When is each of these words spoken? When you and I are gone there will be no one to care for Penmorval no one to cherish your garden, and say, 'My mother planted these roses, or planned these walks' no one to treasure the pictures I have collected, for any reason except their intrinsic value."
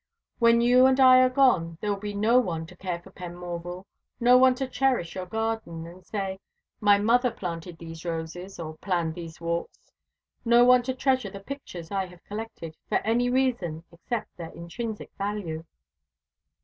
When 0.39 0.61
you 0.61 0.87
and 0.87 0.99
I 0.99 1.19
are 1.19 1.29
gone 1.29 1.77
there 1.79 1.91
will 1.93 1.99
be 1.99 2.15
no 2.15 2.39
one 2.39 2.65
to 2.65 2.75
care 2.75 2.99
for 2.99 3.11
Penmorval 3.11 3.85
no 4.19 4.35
one 4.35 4.55
to 4.55 4.65
cherish 4.67 5.13
your 5.13 5.27
garden, 5.27 5.85
and 5.85 6.03
say, 6.03 6.39
'My 6.79 6.97
mother 6.97 7.29
planted 7.29 7.77
these 7.77 8.03
roses, 8.03 8.59
or 8.59 8.77
planned 8.77 9.13
these 9.13 9.39
walks' 9.39 9.91
no 10.43 10.65
one 10.65 10.81
to 10.81 10.95
treasure 10.95 11.29
the 11.29 11.39
pictures 11.39 11.91
I 11.91 12.07
have 12.07 12.23
collected, 12.23 12.75
for 12.89 12.97
any 13.05 13.29
reason 13.29 13.83
except 13.91 14.35
their 14.37 14.49
intrinsic 14.49 15.11
value." 15.19 15.65